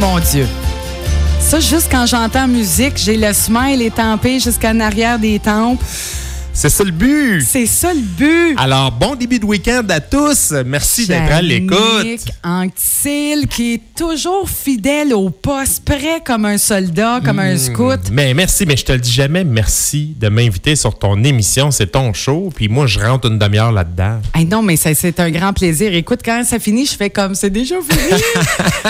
[0.00, 0.46] mon Dieu.
[1.38, 5.80] Ça, juste quand j'entends musique, j'ai le smile étampé jusqu'en arrière des tempes.
[6.60, 7.40] C'est ça le but.
[7.40, 8.54] C'est ça le but.
[8.58, 10.52] Alors, bon début de week-end à tous.
[10.66, 12.26] Merci d'être à l'écoute.
[12.44, 18.00] Anctil, qui est toujours fidèle au poste, prêt comme un soldat, comme un scout.
[18.12, 21.70] Mais merci, mais je te le dis jamais merci de m'inviter sur ton émission.
[21.70, 22.52] C'est ton show.
[22.54, 24.20] Puis moi, je rentre une demi-heure là-dedans.
[24.34, 25.94] Hey, non, mais c'est un grand plaisir.
[25.94, 28.20] Écoute, quand ça finit, je fais comme c'est déjà fini.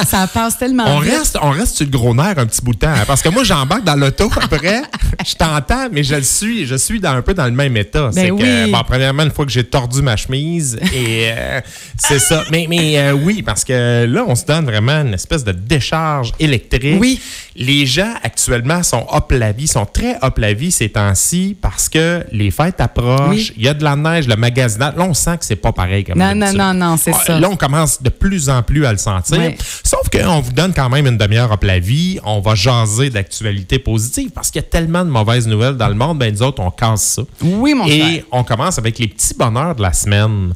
[0.08, 1.12] ça passe tellement On vite.
[1.12, 2.88] reste, on reste sur le gros nerf un petit bout de temps.
[2.88, 4.82] hein, parce que moi, j'embarque dans l'auto après.
[5.24, 6.66] je t'entends, mais je le suis.
[6.66, 8.10] Je suis dans, un peu dans le même état.
[8.12, 8.70] c'est que, Ben oui.
[8.72, 11.60] bon, premièrement, une fois que j'ai tordu ma chemise, et euh,
[11.96, 12.44] c'est ça.
[12.50, 16.32] Mais, mais euh, oui, parce que là, on se donne vraiment une espèce de décharge
[16.38, 16.96] électrique.
[17.00, 17.20] Oui.
[17.56, 21.88] Les gens actuellement sont up la vie, sont très up la vie ces temps-ci parce
[21.88, 23.52] que les fêtes approchent, Oui.
[23.56, 24.94] il y a de la neige, le magasinage.
[24.96, 27.40] Là, on sent que c'est pas pareil comme Non, non, non, non, c'est Ah, ça.
[27.40, 29.38] Là, on commence de plus en plus à le sentir.
[29.38, 29.56] Ouais.
[29.84, 32.18] Sauf qu'on vous donne quand même une demi-heure up la vie.
[32.24, 35.94] On va jaser d'actualité positive parce qu'il y a tellement de mauvaises nouvelles dans le
[35.94, 36.18] monde.
[36.18, 37.22] Ben, nous autres, on casse ça.
[37.42, 38.22] Oui, mon Et cher.
[38.32, 40.52] on commence avec les petits bonheurs de la semaine.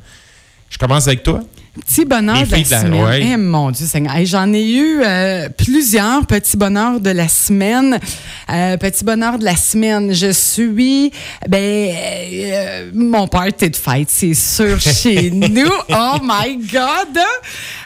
[0.71, 1.41] Je commence avec toi.
[1.87, 3.03] Petit bonheur Les de la filles de la- semaine.
[3.05, 3.23] ouais.
[3.33, 4.15] Eh, mon Dieu Seigneur.
[4.15, 7.99] Hey, J'en ai eu euh, plusieurs petits bonheurs de la semaine.
[8.49, 10.13] Euh, petit bonheur de la semaine.
[10.15, 11.11] Je suis,
[11.49, 11.59] ben,
[11.93, 15.69] euh, mon party de fête, c'est sûr, chez nous.
[15.91, 17.19] Oh my God!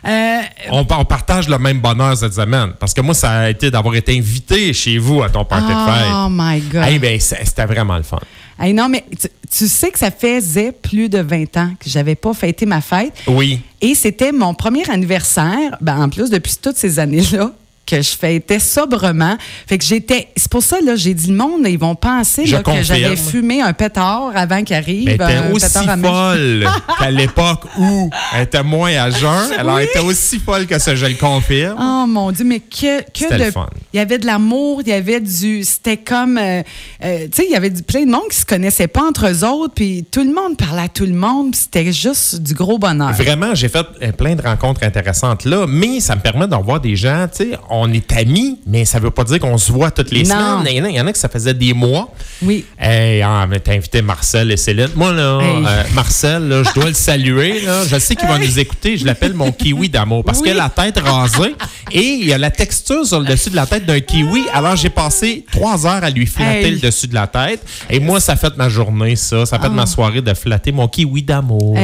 [0.06, 0.39] Euh,
[0.70, 2.73] On, on partage le même bonheur cette semaine.
[2.79, 5.92] Parce que moi, ça a été d'avoir été invité chez vous à ton party de
[5.92, 6.06] fête.
[6.12, 6.83] oh my God!
[6.84, 8.19] Hey, ben, c'était vraiment le fun.
[8.59, 12.17] Hey, non, mais tu, tu sais que ça faisait plus de 20 ans que j'avais
[12.17, 13.12] pas fêté ma fête.
[13.28, 13.61] Oui.
[13.81, 17.53] Et c'était mon premier anniversaire, ben, en plus depuis toutes ces années-là
[17.89, 19.36] que je fêtais sobrement.
[19.67, 22.62] Fait que j'étais c'est pour ça là, j'ai dit le monde ils vont penser là,
[22.62, 27.62] que j'avais fumé un pétard avant qu'il arrive, Mais elle était aussi folle qu'à l'époque
[27.78, 29.53] où elle était moins à jeun.
[29.58, 31.77] Alors, elle était aussi folle que ça, je le confirme.
[31.80, 33.53] Oh mon Dieu, mais que, que de.
[33.92, 35.64] Il y avait de l'amour, il y avait du.
[35.64, 36.39] C'était comme.
[36.39, 36.62] euh,
[37.05, 39.27] euh, tu sais, il y avait du, plein de monde qui se connaissait pas entre
[39.29, 42.79] eux autres, puis tout le monde parlait à tout le monde, c'était juste du gros
[42.79, 43.12] bonheur.
[43.12, 46.80] Vraiment, j'ai fait euh, plein de rencontres intéressantes là, mais ça me permet d'en voir
[46.80, 49.90] des gens, tu sais, on est amis, mais ça veut pas dire qu'on se voit
[49.90, 50.61] toutes les Non.
[50.61, 50.66] semaines.
[50.70, 52.12] Il y en a- il y en a que ça faisait des mois.
[52.42, 52.64] Oui.
[52.78, 54.89] Hey, ah, mais t'as invité Marcel et Céline.
[54.94, 55.64] Moi, là, Hey.
[55.66, 57.61] euh, Marcel, là, je dois le saluer.
[57.62, 57.84] Là.
[57.88, 58.96] Je sais qu'il va nous écouter.
[58.96, 60.48] Je l'appelle mon kiwi d'amour parce Oui.
[60.50, 61.55] qu'il a la tête rasée
[61.92, 64.42] et il a la texture sur le dessus de la tête d'un kiwi.
[64.52, 67.61] Alors, j'ai passé trois heures à lui flatter le dessus de la tête.
[67.90, 69.46] Et moi, ça fait ma journée, ça.
[69.46, 71.74] Ça fait de ma soirée de flatter mon kiwi d'amour.
[71.77, 71.80] Ah.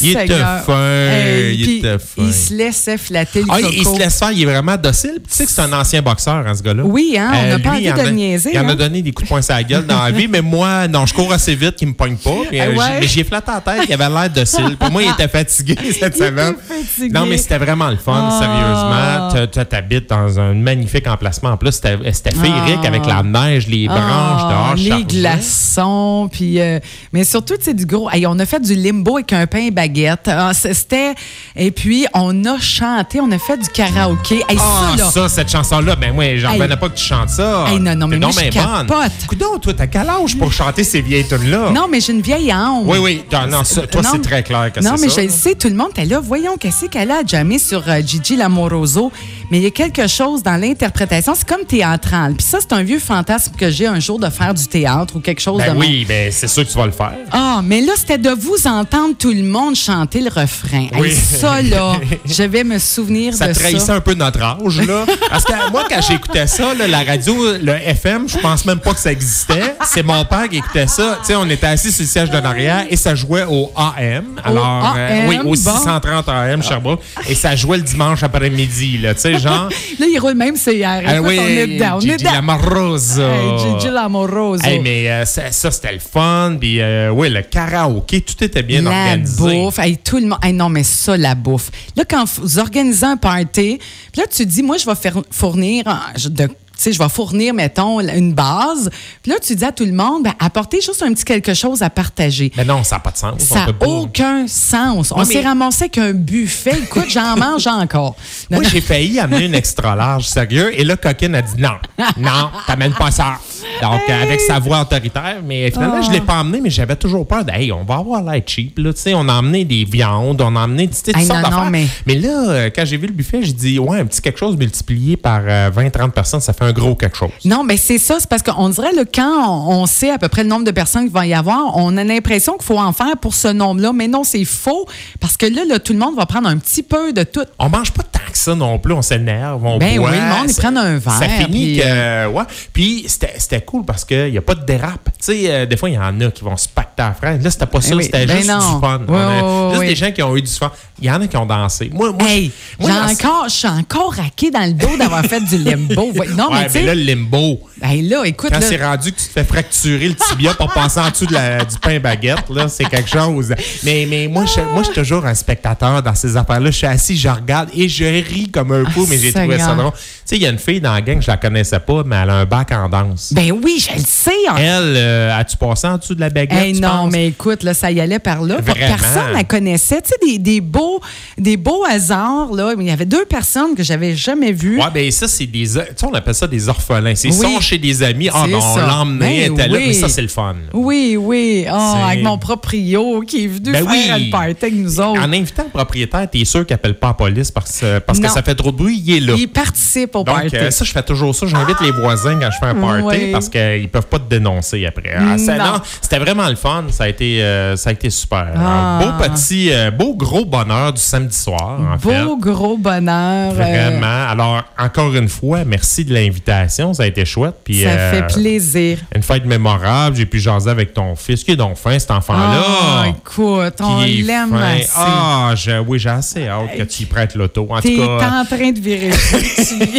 [0.00, 0.28] Il était
[0.66, 1.10] fin.
[1.52, 2.22] Il puis était fin.
[2.22, 3.72] Il se laissait flatter le Ah, coco.
[3.72, 5.20] il se laisse faire, il est vraiment docile.
[5.32, 6.82] Tu sais que c'est un ancien boxeur, hein, ce gars-là?
[6.84, 8.72] Oui, hein, on n'a pas lui, envie en de a- le niaiser, Il en a
[8.72, 8.74] hein.
[8.74, 11.14] donné des coups de poing sur la gueule dans la vie, mais moi, non, je
[11.14, 12.30] cours assez vite qu'il me pogne pas.
[12.48, 13.00] Puis, euh, Ah ouais?
[13.00, 14.76] Mais j'ai flatté la tête, il avait l'air docile.
[14.78, 16.54] Pour moi, il était fatigué cette Il était semaine.
[16.68, 17.08] fatigué.
[17.12, 18.38] Non, mais c'était vraiment le fun, Ah.
[18.40, 19.46] sérieusement.
[19.50, 21.50] Tu- Tu habites dans un magnifique emplacement.
[21.50, 22.88] En plus, c'était féerique Ah.
[22.88, 24.68] avec la neige, les branches dehors.
[24.70, 25.04] Ah, les chargées.
[25.04, 26.78] glaçons, puis euh,
[27.12, 28.10] mais surtout c'est du gros.
[28.10, 30.26] Hey, on a fait du limbo avec un pain et baguette.
[30.28, 31.14] Ah, C'était
[31.56, 34.36] et puis on a chanté, on a fait du karaoké.
[34.48, 37.30] Hey, Ah, ça, là, ça, cette chanson-là, ben moi, j'en revenais pas que tu chantes
[37.30, 37.66] ça.
[37.68, 39.12] Hey, non, non, mais moi, je capote.
[39.26, 41.70] Coudon, toi, t'as quel âge pour chanter ces vieilles tunes-là?
[41.70, 42.82] Non, mais j'ai une vieille âme.
[42.84, 43.22] Oui, oui.
[43.32, 45.20] Non, non, ça, toi, Non, c'est très clair que Non, c'est mais ça.
[45.22, 46.20] je le sais, tout le monde était là.
[46.20, 49.12] Voyons, qu'est-ce qu'elle a jamais sur euh, Gigi Lamoroso?
[49.50, 51.34] Mais il y a quelque chose dans l'interprétation.
[51.36, 52.34] C'est comme théâtral.
[52.34, 55.20] Puis ça, c'est un vieux fantasme que j'ai un jour de faire du théâtre ou
[55.20, 55.78] quelque chose Ben de même.
[55.80, 57.12] oui, ben c'est sûr que tu vas le faire.
[57.30, 60.86] Ah, mais là, c'était de vous entendre tout le monde chanter le refrain.
[60.98, 61.08] Oui.
[61.08, 61.92] Hey, ça, là,
[62.24, 63.94] je vais me souvenir Ça de trahissait ça.
[63.96, 65.04] un peu notre âge, là.
[65.30, 68.92] Parce que moi, quand j'écoutais ça, là, la radio, le FM, je pense même pas
[68.92, 69.74] que ça existait.
[69.84, 71.18] C'est mon père qui écoutait ça.
[71.20, 74.40] Tu sais, on était assis sur le siège de l'arrière et ça jouait au AM.
[74.44, 75.54] Alors, euh, AM, oui, au bon.
[75.54, 77.00] 630 AM, Sherbrooke.
[77.28, 79.14] Et ça jouait le dimanche après-midi, là.
[79.14, 79.68] Tu sais, genre.
[79.98, 81.02] Là, il roule même airs.
[81.06, 81.96] Ah oui, on est dedans.
[81.96, 82.32] On est Gigi dedans.
[82.32, 83.22] Lamoroso.
[83.22, 84.64] Hey, Gigi Lamoroso.
[84.64, 86.56] Hey, mais euh, ça, ça, c'était le fun.
[86.58, 89.36] Puis, euh, oui, le karaoké, tout était bien la organisé.
[89.36, 89.78] bouffe.
[89.78, 90.38] Hey, tout le monde.
[90.42, 91.70] Hey, non, mais ça, la bouffe.
[91.96, 93.78] Là, quand vous organisez un party,
[94.12, 94.91] puis là, tu dis, moi, je vais
[95.30, 98.90] fournir euh, de sais, je vais fournir, mettons, une base.
[99.22, 101.82] Puis là, tu dis à tout le monde, ben, apportez juste un petit quelque chose
[101.82, 102.52] à partager.
[102.56, 103.40] Mais non, ça n'a pas de sens.
[103.42, 105.12] Ça n'a aucun sens.
[105.14, 106.78] On s'est ramassé avec un buffet.
[106.82, 108.16] Écoute, j'en mange encore.
[108.50, 110.78] Non, Moi, j'ai failli amener une extra large, sérieux.
[110.78, 111.74] Et là, Coquine a dit non.
[112.16, 113.38] Non, t'amènes pas ça.
[113.80, 115.36] Donc, euh, avec sa voix autoritaire.
[115.44, 116.12] Mais finalement, je Ah.
[116.12, 118.78] l'ai pas emmené, mais j'avais toujours peur de, hey, on va avoir l'air cheap.
[118.78, 121.26] Là, Tu sais, on a emmené des viandes, on a emmené tu sais, toutes Hey,
[121.26, 121.70] sortes d'affaires.
[121.70, 124.38] mais- Mais là, euh, quand j'ai vu le buffet, j'ai dit, ouais, un petit quelque
[124.38, 127.30] chose multiplié par 20-30 personnes, ça fait un gros quelque chose.
[127.44, 128.16] Non, mais c'est ça.
[128.18, 130.70] C'est parce qu'on dirait, là, quand on, on sait à peu près le nombre de
[130.70, 133.92] personnes qu'il va y avoir, on a l'impression qu'il faut en faire pour ce nombre-là.
[133.92, 134.86] Mais non, c'est faux.
[135.20, 137.44] Parce que là, là, tout le monde va prendre un petit peu de tout.
[137.58, 138.92] On mange pas tant que ça non plus.
[138.94, 140.10] On s'énerve, on Ben boit.
[140.10, 141.82] oui, le monde, ils Ça- prennent un verre, Ça finit puis, que.
[141.84, 142.44] euh, ouais.
[142.72, 145.04] Puis c'était c'était cool parce qu'il n'y a pas de dérape.
[145.04, 147.38] Tu sais, euh, des fois, il y en a qui vont se pacter à frère.
[147.40, 147.90] Là, c'était pas ça.
[147.90, 148.58] Ben oui, C'était ben juste non.
[148.74, 149.00] du fun.
[149.08, 150.70] A- juste des gens qui ont eu du fun.
[151.00, 151.90] Il y en a qui ont dansé.
[151.92, 155.40] Moi, moi, Hey, moi, j'ai encore, je suis encore raqué dans le dos d'avoir fait
[155.40, 156.12] du limbo.
[156.36, 157.60] Non, Ouais, mais mais là, le limbo.
[157.82, 160.72] hey, là, écoute, Quand là, c'est rendu que tu te fais fracturer le tibia pour
[160.72, 163.52] passer en dessous de la- du pain baguette, là, c'est quelque chose.
[163.82, 166.70] Mais, mais moi, je, moi, je suis toujours un spectateur dans ces affaires-là.
[166.70, 169.58] Je suis assis, je regarde et je ris comme un fou, Ah, mais j'ai trouvé
[169.58, 169.92] ça drôle.
[170.32, 172.30] Sais, il y a une fille dans la gang, je la connaissais pas, mais elle
[172.30, 173.34] a un bac en danse.
[173.34, 174.30] ben oui, je le sais.
[174.50, 176.58] en- Elle, euh, as-tu passé en dessous de la baguette?
[176.58, 177.12] Hey, tu non, penses?
[177.12, 178.56] mais écoute, là, ça y allait par là.
[178.62, 178.96] Vraiment.
[178.96, 180.00] Personne la connaissait.
[180.00, 181.02] Tu sais, des, des beaux,
[181.36, 182.72] des beaux hasards, là.
[182.78, 184.78] Il y avait deux personnes que j'avais jamais vues.
[184.78, 185.64] Ouais, ben ça, c'est des.
[185.64, 187.14] Tu sais, on appelle ça des orphelins.
[187.14, 187.34] C'est Oui.
[187.54, 188.30] sont chez des amis.
[188.32, 190.56] Ah, ben, on l'a emmené, Ben elle était là, mais ça, c'est le fun.
[190.72, 191.66] Oui, oui.
[191.70, 194.24] Oh, C'est- avec mon proprio qui est venu Ben faire oui.
[194.26, 195.20] le party avec nous autres.
[195.20, 198.42] En invitant le propriétaire, t'es sûr qu'il appelle pas la police parce, parce que ça
[198.42, 199.34] fait trop de bruit, il est là.
[199.36, 200.56] Il participe au Donc, party.
[200.56, 201.46] euh, ça, je fais toujours ça.
[201.46, 203.32] J'invite les voisins quand je fais un party Oui.
[203.32, 205.14] parce qu'ils peuvent pas te dénoncer après.
[205.16, 205.64] Ah, ça- Non.
[205.64, 206.84] non, C'était vraiment le fun.
[206.90, 208.48] Ça a été, euh, ça a été super.
[208.56, 208.98] Ah.
[208.98, 212.22] Un beau petit, euh, beau gros bonheur du samedi soir, en fait.
[212.24, 213.52] Beau gros bonheur.
[213.52, 214.28] Vraiment.
[214.30, 216.92] Alors, encore une fois, merci de l'invitation.
[216.94, 217.54] Ça a été chouette.
[217.64, 218.98] Puis, ça euh, fait plaisir.
[219.14, 220.16] Une fête mémorable.
[220.16, 221.44] J'ai pu jaser avec ton fils.
[221.44, 222.62] Qui est donc fin, cet enfant-là?
[222.82, 224.88] Ah, écoute, on l'aime assez.
[224.96, 227.66] Ah, je- oui, j'ai assez hâte que tu y prêtes l'auto.
[227.70, 229.10] En tout cas, en train de virer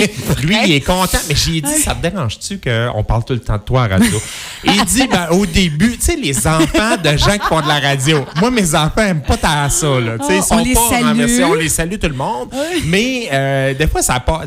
[0.43, 1.17] lui, il est content.
[1.29, 4.21] Mais j'ai dit, ça te dérange-tu qu'on parle tout le temps de toi à radio?
[4.63, 7.67] Et il dit, ben, au début, tu sais, les enfants de gens qui font de
[7.67, 8.25] la radio.
[8.39, 10.17] Moi, mes enfants aiment pas tant ça, là.
[10.19, 11.03] Tu sais, Ah, ils sont on les pas salue.
[11.05, 11.43] renversés.
[11.43, 12.49] On les salue tout le monde.
[12.85, 14.43] Mais, euh, des fois, ça, part-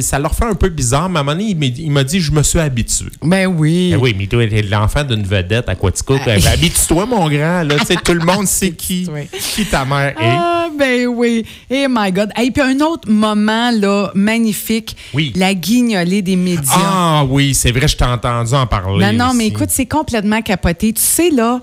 [0.00, 1.08] ça leur fait un peu bizarre.
[1.08, 3.06] Mais à un moment donné, il m'a- dit, je me suis habitué.
[3.22, 3.90] Ben oui.
[3.92, 6.16] Ben oui, mais toi, l'enfant d'une vedette à Quatico.
[6.26, 7.62] Ben, Habitue-toi, mon grand.
[7.62, 9.08] Là, tout le monde sait qui,
[9.54, 10.14] qui ta mère est.
[10.20, 11.44] Ah, ben oui.
[11.70, 12.30] Eh my God.
[12.42, 14.91] Et puis un autre moment, là, magnifique.
[15.14, 15.32] Oui.
[15.36, 16.62] La guignolée des médias.
[16.74, 19.12] Ah oui, c'est vrai, je t'ai entendu en parler.
[19.12, 20.92] non, non, mais écoute, c'est complètement capoté.
[20.92, 21.60] Tu sais, là,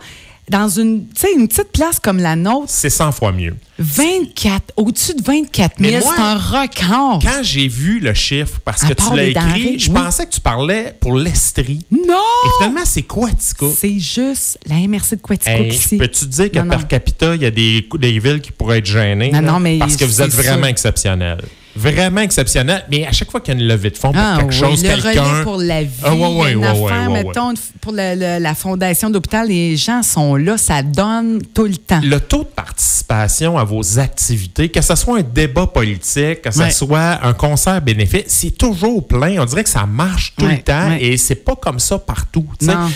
[0.50, 1.06] dans une,
[1.38, 3.56] une petite place comme la nôtre, C'est 100 fois mieux.
[3.78, 7.20] 24, au-dessus de 24 Mais 000, moi, c'est un record.
[7.24, 9.94] Quand j'ai vu le chiffre, parce À que tu l'as écrit, je oui.
[9.96, 11.86] pensais que tu parlais pour l'Estrie.
[11.92, 12.16] Et Non!
[12.58, 13.72] finalement, c'est Quatico.
[13.78, 15.98] C'est juste la MRC de Quatico Hey, ici.
[15.98, 16.78] Peux-tu dire que Non, non.
[16.78, 19.32] per capita, il y a des, des villes qui pourraient être gênées?
[19.32, 19.52] Non, là?
[19.54, 20.66] non, mais Parce que vous êtes vraiment sûr.
[20.68, 21.38] exceptionnel.
[21.80, 22.84] Vraiment exceptionnel.
[22.92, 24.60] Mais à chaque fois qu'il y a une levée de fonds pour Ah quelque oui,
[24.60, 25.24] chose, le quelqu'un.
[25.24, 28.56] relais pour la vie, Ah, ouais, ouais, une ouais, affaire, mettons, pour le- le- la
[28.56, 32.02] fondation d'hôpital, les gens sont là, ça donne tout le temps.
[32.04, 36.70] Le taux de participation à vos activités, que ce soit un débat politique, que ce
[36.70, 39.40] soit un concert bénéfice, c'est toujours plein.
[39.42, 42.46] On dirait que ça marche tout le temps et c'est pas comme ça partout.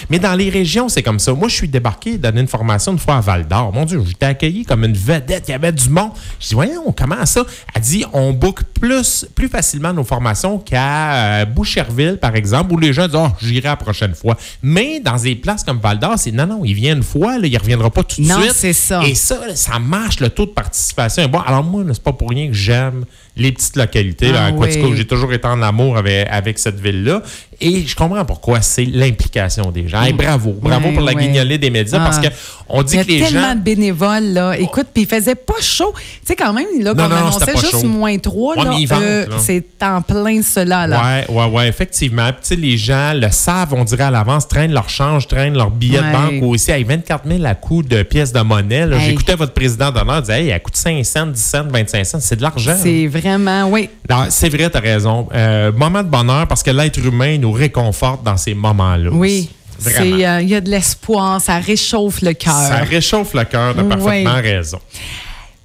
[0.09, 1.33] Mais dans les régions, c'est comme ça.
[1.33, 3.71] Moi, je suis débarqué donner une formation une fois à Val d'Or.
[3.73, 5.45] Mon Dieu, j'étais accueilli comme une vedette.
[5.47, 6.11] Il y avait du monde.
[6.39, 7.43] Je dis, voyons, comment ça?
[7.75, 12.77] Elle dit, on book plus, plus facilement nos formations qu'à euh, Boucherville, par exemple, où
[12.77, 14.37] les gens disent, oh, j'irai la prochaine fois.
[14.61, 17.47] Mais dans des places comme Val d'Or, c'est non, non, il vient une fois, là,
[17.47, 18.53] il reviendra pas tout de Non, suite.
[18.53, 19.03] c'est ça.
[19.05, 21.39] Et ça, ça marche, le taux de participation est bon.
[21.39, 23.05] Alors moi, c'est pas pour rien que j'aime
[23.35, 24.31] les petites localités.
[24.31, 24.97] là, Ah à Quatico, oui.
[24.97, 27.21] j'ai toujours été en amour avec, avec cette ville-là.
[27.61, 30.03] Et je comprends pourquoi c'est l'implication des gens.
[30.03, 32.03] Et bravo, bravo Ouais, pour la guignolée des médias Ah.
[32.05, 32.27] parce que
[32.67, 33.55] on dit Il y a que les tellement gens.
[33.55, 34.57] de bénévoles, là.
[34.59, 35.93] Écoute, puis il faisait pas chaud.
[35.95, 37.83] Tu sais, quand même, là, qu'on non, annonçait juste chaud.
[37.87, 39.35] moins 3, Ouais, là, euh, là.
[39.39, 41.01] c'est en plein cela, là.
[41.03, 42.27] Ouais, ouais, ouais, effectivement.
[42.33, 45.55] Puis, tu sais, les gens le savent, on dirait à l'avance, traînent leur change, traînent
[45.55, 46.07] leur billet Ouais.
[46.07, 46.71] de banque aussi.
[46.71, 49.09] Avec 24 000 à coût de pièces de monnaie, là, Hey.
[49.09, 52.19] j'écoutais votre président d'honneur dire, hey, elle coûte 5 cents, 10 cents, 25 cents.
[52.19, 52.75] C'est de l'argent.
[52.81, 53.89] C'est vraiment, oui.
[54.29, 55.27] C'est vrai, tu as raison.
[55.33, 59.09] Euh, moment de bonheur parce que l'être humain nous réconforte dans ces moments-là.
[59.11, 59.49] Oui.
[59.99, 62.87] Euh, Il y a de l'espoir, ça réchauffe le Ça cœur.
[62.87, 63.89] réchauffe le cœur, de Oui.
[63.89, 64.79] parfaitement raison.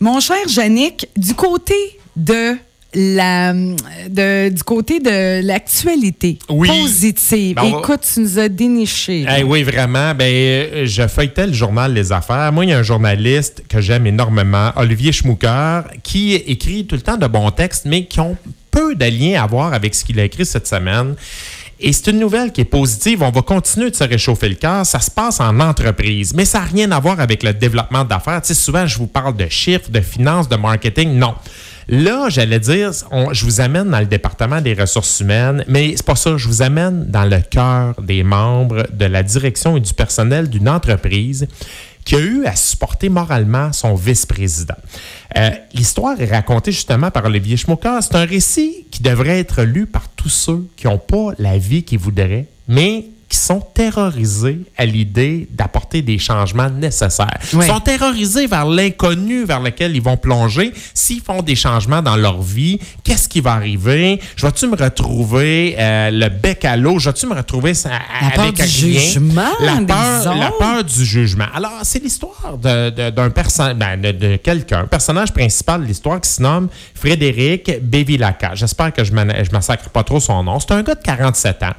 [0.01, 1.75] Mon cher Yannick, du côté
[2.17, 2.57] de
[2.95, 6.69] la de, du côté de l'actualité Oui.
[6.69, 7.57] positive.
[7.57, 9.27] Ben, va- Écoute, tu nous as déniché.
[9.39, 10.15] Eh oui, vraiment.
[10.15, 12.51] Ben, je feuilletais le journal Les Affaires.
[12.53, 17.03] Moi, il y a un journaliste que j'aime énormément, Olivier Schmucker, qui écrit tout le
[17.03, 18.37] temps de bons textes, mais qui ont
[18.71, 21.15] peu de lien à voir avec ce qu'il a écrit cette semaine.
[21.81, 23.23] Et c'est une nouvelle qui est positive.
[23.23, 24.85] On va continuer de se réchauffer le cœur.
[24.85, 28.43] Ça se passe en entreprise, mais ça n'a rien à voir avec le développement d'affaires.
[28.43, 31.15] Tu sais, souvent, je vous parle de chiffres, de finances, de marketing.
[31.17, 31.35] Non.
[31.91, 36.05] Là, j'allais dire, on- je vous amène dans le département des ressources humaines, mais c'est
[36.05, 36.37] pas ça.
[36.37, 40.69] Je vous amène dans le cœur des membres de la direction et du personnel d'une
[40.69, 41.47] entreprise
[42.09, 44.77] qui a eu à supporter moralement son vice-président.
[45.37, 47.99] Euh, L'histoire est racontée justement par Olivier Schmucker.
[48.01, 51.83] C'est un récit qui devrait être lu par tous ceux qui n'ont pas la vie
[51.83, 57.39] qu'ils voudraient, mais qui sont terrorisés à l'idée d'apporter des changements nécessaires.
[57.53, 60.73] Ils sont terrorisés vers l'inconnu vers lequel ils vont plonger.
[60.95, 64.19] S'ils font des changements dans leur vie, qu'est-ce qui va arriver?
[64.37, 66.99] Je vais-tu me retrouver euh, le bec à l'eau?
[66.99, 69.01] Je vais-tu me retrouver sa- La peur avec du rien?
[69.01, 71.47] jugement La peur, la peur du jugement.
[71.55, 75.87] Alors, c'est l'histoire de- de- d'un personne, ben, de, de quelqu'un, un personnage principal de
[75.87, 78.55] l'histoire qui se nomme Frédéric Bevilacqua.
[78.55, 80.59] J'espère que je ne massacre pas trop son nom.
[80.61, 81.73] C'est un gars de 47 ans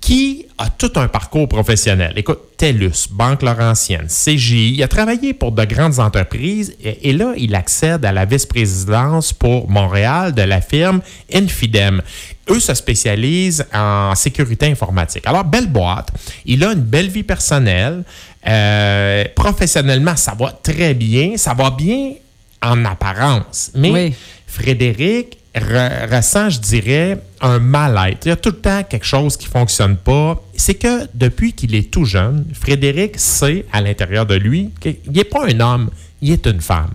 [0.00, 2.12] qui a tout un parcours professionnel.
[2.16, 7.34] Écoute, TELUS, Banque Laurentienne, CGI, il a travaillé pour de grandes entreprises et, et là,
[7.36, 11.00] il accède à la vice-présidence pour Montréal de la firme
[11.32, 12.02] Infidem.
[12.48, 15.24] Eux se spécialisent en sécurité informatique.
[15.26, 16.08] Alors, belle boîte,
[16.44, 18.02] il a une belle vie personnelle.
[18.46, 21.36] Euh, professionnellement, ça va très bien.
[21.36, 22.14] Ça va bien
[22.60, 23.70] en apparence.
[23.74, 24.14] Mais Oui.
[24.46, 28.24] Frédéric ressent, je dirais, un mal-être.
[28.26, 30.42] Il y a tout le temps quelque chose qui fonctionne pas.
[30.56, 35.24] C'est que depuis qu'il est tout jeune, Frédéric sait à l'intérieur de lui qu'il n'est
[35.24, 35.90] pas un homme,
[36.22, 36.90] il est une femme.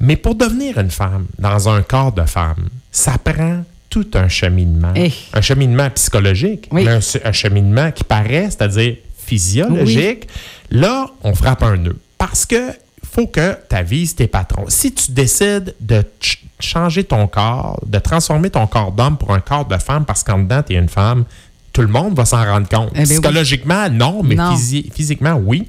[0.00, 4.92] Mais pour devenir une femme dans un corps de femme, ça prend tout un cheminement.
[4.94, 5.10] Eh.
[5.32, 6.84] Un cheminement psychologique, Oui.
[6.84, 10.28] mais un, un cheminement qui paraît, c'est-à-dire physiologique.
[10.70, 11.96] Là, on frappe un nœud.
[12.16, 12.70] Parce que
[13.10, 14.64] faut que tu avises tes patrons.
[14.68, 19.40] Si tu décides de ch- changer ton corps, de transformer ton corps d'homme pour un
[19.40, 21.24] corps de femme parce qu'en dedans, tu es une femme,
[21.72, 22.90] tout le monde va s'en rendre compte.
[22.94, 23.14] Eh ben oui.
[23.14, 24.56] Psychologiquement, non, mais Non.
[24.56, 25.68] physiquement, oui.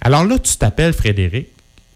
[0.00, 1.48] Alors là, tu t'appelles Frédéric,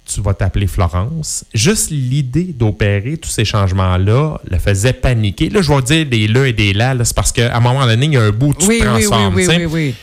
[0.06, 1.44] tu vas t'appeler Florence.
[1.54, 5.50] Juste l'idée d'opérer tous ces changements-là le faisait paniquer.
[5.50, 7.86] Là, je vais dire des là et des là, là, c'est parce qu'à un moment
[7.86, 9.34] donné, il y a un bout où tu Oui, te oui, oui, transformes.
[9.36, 9.56] oui, sais.
[9.58, 9.94] oui, oui.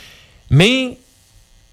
[0.49, 0.97] Mais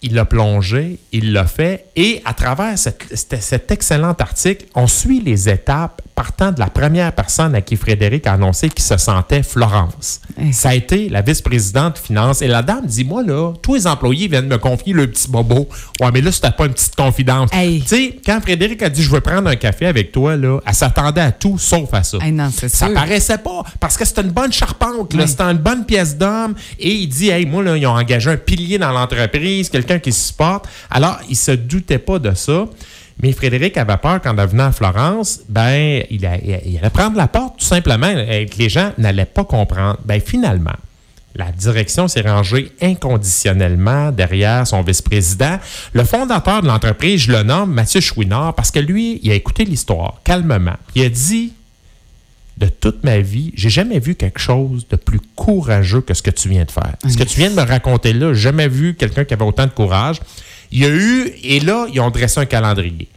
[0.04, 4.87] il l'a plongé, il l'a fait, et à travers cette- cet, cet excellent article, on
[4.87, 8.96] suit les étapes partant de la première personne à qui Frédéric a annoncé qu'il se
[8.99, 10.20] sentait Florence.
[10.52, 12.40] Ça a été la vice-présidente finance.
[12.42, 15.68] Et la dame dit, moi, là, tous les employés viennent me confier le petit bobo.
[16.00, 17.50] Ouais, mais là, c'était pas une petite confidence.
[17.52, 17.80] Hey.
[17.80, 20.75] Tu sais, quand Frédéric a dit, je veux prendre un café avec toi, là, elle
[20.75, 22.18] s'attendait à tout sauf à ça.
[22.20, 22.94] Hey, non, c'est Ça sûr.
[22.94, 25.12] paraissait pas parce que c'était une bonne charpente.
[25.14, 25.26] Oui.
[25.26, 26.54] c'était une bonne pièce d'homme.
[26.78, 30.12] Et il dit, hey, moi, là, ils ont engagé un pilier dans l'entreprise, quelqu'un qui
[30.12, 30.66] se supporte.
[30.90, 32.66] Alors, il se doutait pas de ça.
[33.22, 37.64] Mais Frédéric avait peur qu'en devenant à Florence, ben, il allait prendre la porte, tout
[37.64, 39.98] simplement, et que les gens n'allaient pas comprendre.
[40.04, 40.74] Ben, finalement,
[41.36, 45.58] la direction s'est rangée inconditionnellement derrière son vice-président.
[45.92, 49.64] Le fondateur de l'entreprise, je le nomme Mathieu Chouinard, parce que lui, il a écouté
[49.64, 50.76] l'histoire calmement.
[50.94, 51.52] Il a dit
[52.56, 56.30] de toute ma vie, j'ai jamais vu quelque chose de plus courageux que ce que
[56.30, 56.94] tu viens de faire.
[57.08, 59.73] Ce que tu viens de me raconter là, jamais vu quelqu'un qui avait autant de
[59.73, 60.20] courage.
[60.70, 63.08] Il y a eu, et là, ils ont dressé un calendrier.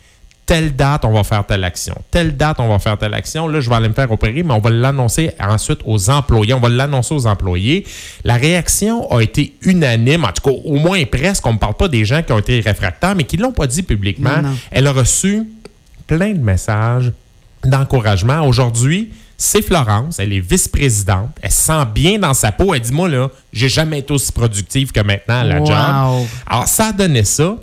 [0.47, 1.95] Telle date, on va faire telle action.
[2.09, 3.47] Telle date, on va faire telle action.
[3.49, 6.53] Là, je vais aller me faire opérer, mais on va l'annoncer ensuite aux employés.
[6.53, 7.85] On va l'annoncer aux employés.
[8.23, 11.45] La réaction a été unanime, en tout cas, au moins presque.
[11.45, 13.67] On ne parle pas des gens qui ont été réfractaires, mais qui ne l'ont pas
[13.67, 14.37] dit publiquement.
[14.37, 14.57] Non, non.
[14.71, 15.43] Elle a reçu
[16.07, 17.11] plein de messages
[17.65, 18.47] d'encouragement.
[18.47, 22.73] Aujourd'hui, c'est Florence, elle est vice-présidente, elle se sent bien dans sa peau.
[22.73, 25.65] Elle dit Moi, là, j'ai jamais été aussi productive que maintenant à la Wow.
[25.65, 26.27] job.
[26.47, 27.55] Alors, ça a donné ça.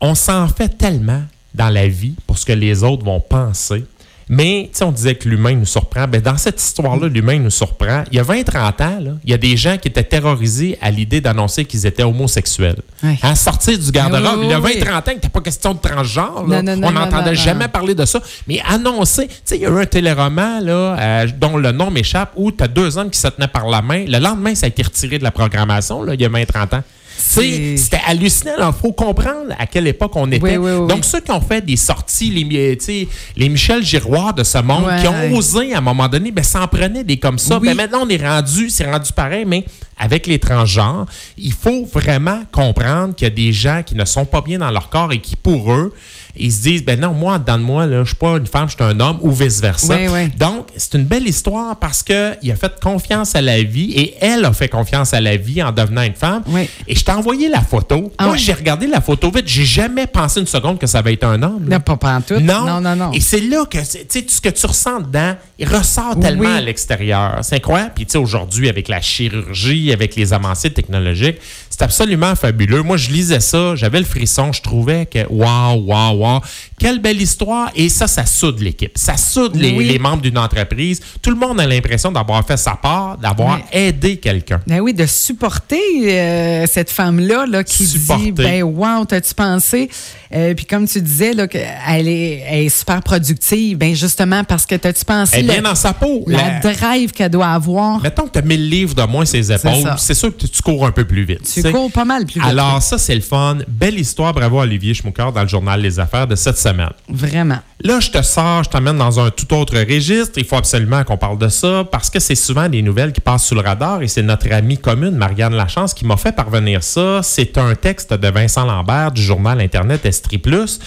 [0.00, 1.22] On s'en fait tellement
[1.54, 3.84] dans la vie pour ce que les autres vont penser.
[4.28, 6.06] Mais, on disait que l'humain nous surprend.
[6.06, 8.04] Ben, dans cette histoire-là, l'humain nous surprend.
[8.12, 11.20] Il y a 20-30 ans, il y a des gens qui étaient terrorisés à l'idée
[11.20, 12.80] d'annoncer qu'ils étaient homosexuels.
[13.02, 13.18] Oui.
[13.22, 14.40] À sortir du garde-robe.
[14.40, 16.46] Oui, il y a oui, 20-30 ans, il n'était pas question de transgenre.
[16.46, 16.62] là.
[16.62, 18.20] Non, non, non, on n'entendait jamais parler de ça.
[18.46, 21.90] Mais annoncer, tu sais, il y a eu un téléroman là, euh, dont le nom
[21.90, 24.04] m'échappe où tu as deux hommes qui se tenaient par la main.
[24.06, 26.82] Le lendemain, ça a été retiré de la programmation, là, il y a 20-30 ans.
[27.18, 28.52] C'était hallucinant.
[28.58, 30.42] Il faut comprendre à quelle époque on était.
[30.42, 30.88] Oui, oui, oui.
[30.88, 34.84] Donc, ceux qui ont fait des sorties, les, sais, les Michel Giroir de ce monde,
[34.86, 35.00] Ouais.
[35.02, 37.58] qui ont osé à un moment donné, ben, s'en prenaient des comme ça.
[37.58, 39.64] Ben, maintenant, on est rendu, c'est rendu pareil, mais
[39.98, 41.06] avec les transgenres,
[41.36, 44.70] il faut vraiment comprendre qu'il y a des gens qui ne sont pas bien dans
[44.70, 45.92] leur corps et qui, pour eux,
[46.38, 48.74] ils se disent, ben non, moi, dans moi, là, je suis pas une femme, je
[48.74, 49.94] suis un homme, ou vice-versa.
[49.94, 50.28] Oui, oui.
[50.38, 54.44] Donc, c'est une belle histoire parce qu'il a fait confiance à la vie et elle
[54.44, 56.42] a fait confiance à la vie en devenant une femme.
[56.46, 56.68] Oui.
[56.86, 58.12] Et je t'ai envoyé la photo.
[58.18, 59.46] Ah Moi, j'ai regardé la photo vite.
[59.46, 61.68] J'ai jamais pensé une seconde que ça va être un homme.
[61.68, 61.76] là.
[61.76, 62.40] Non, pas pantoute.
[62.40, 62.64] Non.
[62.64, 63.12] Non, non, non.
[63.12, 66.60] Et c'est là que tu sais, ce que tu ressens dedans, il ressort tellement à
[66.60, 67.38] l'extérieur.
[67.42, 67.92] C'est incroyable.
[67.94, 71.36] Puis tu sais, aujourd'hui, avec la chirurgie, avec les avancées technologiques,
[71.70, 72.82] c'est absolument fabuleux.
[72.82, 76.42] Moi, je lisais ça, j'avais le frisson, je trouvais que waouh, waouh, voir.
[76.78, 77.70] Quelle belle histoire.
[77.74, 78.92] Et ça, ça soude l'équipe.
[78.96, 79.84] Ça soude les, Oui.
[79.86, 81.00] les membres d'une entreprise.
[81.22, 84.60] Tout le monde a l'impression d'avoir fait sa part, d'avoir aidé quelqu'un.
[84.66, 88.24] Ben oui, de supporter euh, cette femme-là là, qui Supporter.
[88.24, 89.88] dit ben wow, t'as-tu pensé?
[90.34, 93.78] Euh, puis comme tu disais, là, qu'elle est, elle est super productive.
[93.78, 96.24] Ben justement, parce que t'as-tu pensé Elle bien dans sa peau.
[96.26, 98.00] la La- drive qu'elle doit avoir?
[98.00, 100.86] Mettons que tu as 1000 livres de moins ses épaules, c'est sûr que tu, cours
[100.86, 101.50] un peu plus vite.
[101.52, 102.48] Tu cours pas mal plus vite.
[102.48, 103.58] Alors, ça, c'est le fun.
[103.68, 104.32] Belle histoire.
[104.32, 106.90] Bravo, Olivier Schmucker, dans le journal Les Affaires de cette semaine.
[107.08, 107.58] Vraiment.
[107.82, 110.32] Là, je te sors, je t'amène dans un tout autre registre.
[110.36, 113.46] Il faut absolument qu'on parle de ça parce que c'est souvent des nouvelles qui passent
[113.46, 117.20] sous le radar et c'est notre amie commune, Marianne Lachance, qui m'a fait parvenir ça.
[117.22, 120.80] C'est un texte de Vincent Lambert du journal Internet Estrie Plus.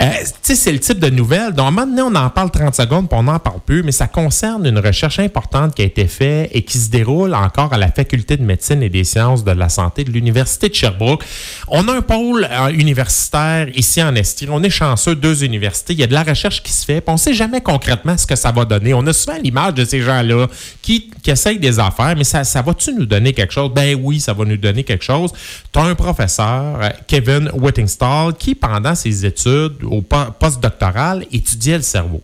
[0.00, 2.30] Euh, tu sais, c'est le type de nouvelles dont à un moment donné, on en
[2.30, 5.82] parle 30 secondes puis on n'en parle plus, mais ça concerne une recherche importante qui
[5.82, 9.04] a été faite et qui se déroule encore à la Faculté de médecine et des
[9.04, 11.24] sciences de la santé de l'Université de Sherbrooke.
[11.68, 14.48] On a un pôle euh, universitaire ici en Estrie.
[14.50, 15.92] On est chanceux, deux universités.
[15.92, 17.02] Il y a de la recherche qui se fait.
[17.06, 18.94] on ne sait jamais concrètement ce que ça va donner.
[18.94, 20.46] On a souvent l'image de ces gens-là
[20.82, 23.70] qui, essayent des affaires, mais ça, ça va-tu nous donner quelque chose?
[23.74, 25.30] Ben oui, ça va nous donner quelque chose.
[25.70, 31.76] Tu as un professeur, euh, Kevin Whittingstall, qui, pendant ses études au po- postdoctoral, étudiait
[31.76, 32.22] le cerveau.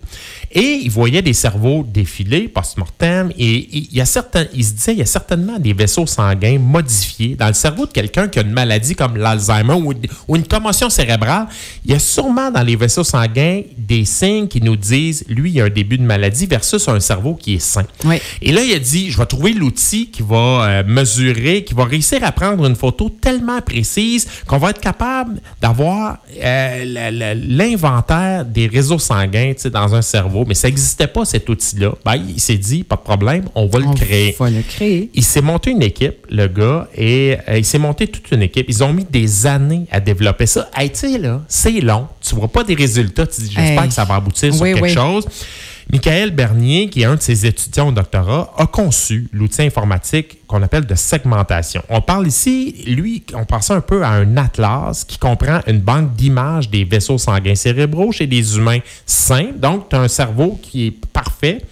[0.53, 4.93] Et il voyait des cerveaux défiler post-mortem et il, y a certains, il se disait
[4.93, 8.43] il y a certainement des vaisseaux sanguins modifiés dans le cerveau de quelqu'un qui a
[8.43, 9.93] une maladie comme l'Alzheimer ou,
[10.29, 11.47] ou une commotion cérébrale.
[11.85, 15.57] Il y a sûrement dans les vaisseaux sanguins des signes qui nous disent lui, il
[15.57, 17.85] y a un début de maladie versus un cerveau qui est sain.
[18.05, 18.17] Oui.
[18.43, 21.85] Et là, il a dit, je vais trouver l'outil qui va euh, mesurer, qui va
[21.85, 28.67] réussir à prendre une photo tellement précise qu'on va être capable d'avoir euh, l'inventaire des
[28.67, 30.45] réseaux sanguins dans un cerveau.
[30.47, 31.95] Mais ça n'existait pas, cet outil-là.
[32.05, 34.35] Ben, il s'est dit, pas de problème, on va le On créer.
[34.39, 35.11] va le créer.
[35.15, 38.67] Il s'est monté une équipe, le gars, et euh, il s'est monté toute une équipe.
[38.69, 40.69] Ils ont mis des années à développer ça.
[40.77, 42.07] Hey, tu sais, là, c'est long.
[42.21, 43.27] Tu vois pas des résultats.
[43.27, 43.89] Tu dis, j'espère Hey.
[43.89, 44.93] que ça va aboutir sur quelque oui.
[44.93, 45.27] chose.
[45.93, 50.63] Michael Bernier, qui est un de ses étudiants au doctorat, a conçu l'outil informatique qu'on
[50.63, 51.83] appelle de segmentation.
[51.89, 56.15] On parle ici, lui, on pense un peu à un atlas qui comprend une banque
[56.15, 59.51] d'images des vaisseaux sanguins cérébraux chez des humains sains.
[59.55, 61.63] Donc, tu as un cerveau qui est parfait.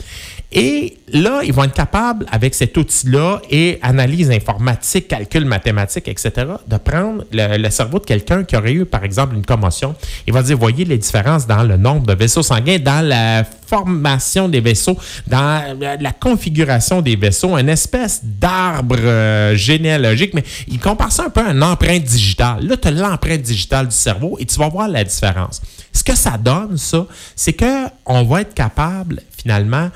[0.52, 6.30] Et là, ils vont être capables, avec cet outil-là et analyse informatique, calcul mathématique, etc.,
[6.66, 9.94] de prendre le, cerveau de quelqu'un qui aurait eu, par exemple, une commotion.
[10.26, 14.50] Il va dire, voyez les différences dans le nombre de vaisseaux sanguins, dans la formation
[14.50, 20.78] des vaisseaux, dans la, la configuration des vaisseaux, une espèce d'arbre euh, généalogique, mais il
[20.78, 22.66] compare ça un peu à une empreinte digitale.
[22.66, 25.62] Là, tu as l'empreinte digitale du cerveau et tu vas voir la différence.
[25.92, 29.90] Ce que ça donne, ça, c'est qu'on va être capable, finalement,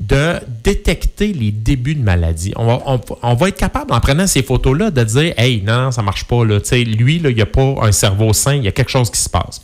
[0.00, 0.34] de
[0.64, 2.52] détecter les débuts de maladie.
[2.56, 5.90] On va, on- on va être capable, en prenant ces photos-là, de dire Hey, non,
[5.90, 6.44] ça marche pas.
[6.44, 6.58] Là.
[6.72, 9.20] Lui, là, il n'y a pas un cerveau sain, il y a quelque chose qui
[9.20, 9.60] se passe.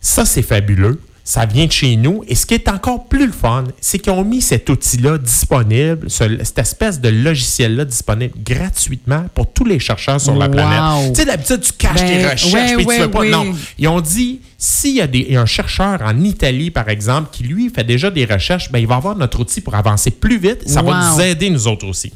[0.00, 1.00] Ça, c'est fabuleux.
[1.24, 2.24] Ça vient de chez nous.
[2.26, 6.10] Et ce qui est encore plus le fun, c'est qu'ils ont mis cet outil-là disponible,
[6.10, 10.52] ce- cette espèce de logiciel-là disponible gratuitement pour tous les chercheurs sur la Wow.
[10.52, 11.12] planète.
[11.14, 13.20] Tu sais, d'habitude, tu caches Ben, tes recherches, ouais, puis tu ouais, fais pas.
[13.20, 13.30] oui.
[13.30, 13.54] Non.
[13.78, 17.68] Ils ont dit, s'il y a des, un chercheur en Italie, par exemple, qui lui
[17.68, 20.68] fait déjà des recherches, ben, il va avoir notre outil pour avancer plus vite.
[20.68, 22.12] Ça va nous aider, nous autres aussi.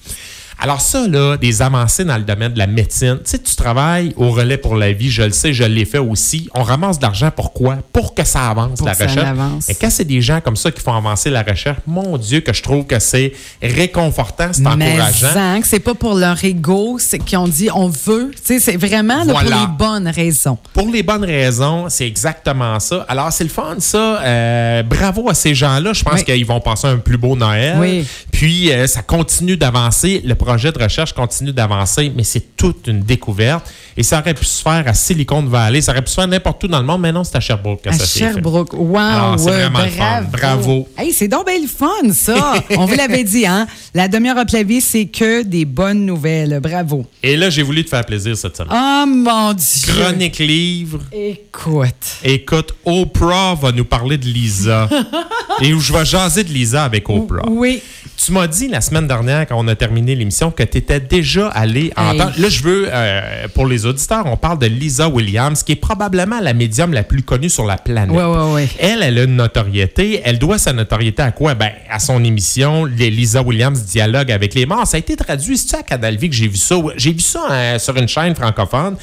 [0.59, 3.19] Alors ça, là, des avancées dans le domaine de la médecine.
[3.25, 5.99] Tu sais, tu travailles au relais pour la vie, je le sais, je l'ai fait
[5.99, 6.49] aussi.
[6.55, 7.77] On ramasse de l'argent, pourquoi?
[7.93, 9.27] Pour que ça avance, Pour la que ça recherche.
[9.29, 9.69] avance.
[9.69, 12.55] Et quand c'est des gens comme ça qui font avancer la recherche, mon Dieu, que
[12.55, 15.61] je trouve que c'est réconfortant, c'est encourageant.
[15.63, 18.31] c'est pas pour leur ego, c'est qu'ils ont dit on veut.
[18.35, 19.51] Tu sais, c'est vraiment là, Voilà.
[19.51, 20.59] pour les bonnes raisons.
[20.73, 23.05] Pour les bonnes raisons, c'est exactement ça.
[23.09, 24.21] Alors, c'est le fun, ça.
[24.23, 25.93] Euh, bravo à ces gens-là.
[25.93, 26.25] Je pense Oui.
[26.25, 27.77] qu'ils vont passer un plus beau Noël.
[27.79, 28.07] Oui.
[28.33, 30.23] Puis, euh, ça continue d'avancer.
[30.25, 33.69] Le projet de recherche continue d'avancer, mais c'est toute une découverte.
[33.97, 35.81] Et ça aurait pu se faire à Silicon Valley.
[35.81, 37.83] Ça aurait pu se faire n'importe où dans le monde, mais non, c'est à Sherbrooke
[37.83, 38.33] que À ça s'est fait.
[38.35, 38.75] Sherbrooke.
[38.75, 40.23] Wow, Alors, c'est ouais, vraiment le fun.
[40.33, 40.89] Bravo.
[40.99, 42.55] Hey, c'est donc bien le fun, ça.
[42.77, 43.67] On vous l'avait dit, hein?
[43.95, 46.61] La demi-heure à clavier, c'est que des bonnes nouvelles.
[46.63, 47.07] Bravo.
[47.23, 48.73] Et là, j'ai voulu te faire plaisir cette semaine.
[48.75, 49.93] Oh mon Dieu.
[49.95, 51.01] Chronique livre.
[51.13, 52.17] Écoute.
[52.23, 54.89] Écoute, Oprah va nous parler de Lisa.
[55.63, 57.49] Et où je vais jaser de Lisa avec Oprah.
[57.49, 57.81] Oui.
[58.23, 61.49] Tu m'as dit la semaine dernière, quand on a terminé l'émission, que tu étais déjà
[61.49, 61.93] allé Hey.
[61.97, 62.33] entendre.
[62.39, 66.41] Là, je veux, euh, pour les auditeurs, on parle de Lisa Williams, qui est probablement
[66.41, 68.15] la médium la plus connue sur la planète.
[68.15, 68.69] Ouais, ouais, ouais.
[68.79, 70.21] Elle, elle a une notoriété.
[70.25, 71.55] Elle doit sa notoriété à quoi?
[71.55, 74.87] Ben, à son émission, les Lisa Williams Dialogue avec les morts.
[74.87, 75.57] Ça a été traduit.
[75.57, 76.77] C'est-tu à Canal que j'ai vu ça?
[76.97, 78.97] J'ai vu ça euh, sur une chaîne francophone.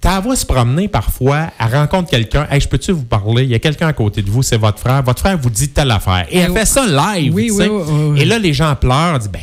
[0.00, 2.46] Ta voix se promener parfois, elle rencontre quelqu'un.
[2.50, 3.42] Hey, je peux-tu vous parler?
[3.42, 5.02] Il y a quelqu'un à côté de vous, c'est votre frère.
[5.02, 6.24] Votre frère vous dit telle affaire.
[6.30, 7.34] Et elle Eh fait ça live.
[7.34, 8.20] oui, oui, oui.
[8.20, 9.18] Et là, les gens pleurent.
[9.18, 9.40] Disent, ben,